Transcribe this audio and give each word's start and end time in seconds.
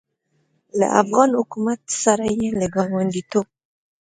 له 0.79 0.87
افغان 1.01 1.29
حکومت 1.39 1.79
سره 2.03 2.25
یې 2.39 2.49
له 2.59 2.65
ګاونډیتوب 2.75 3.47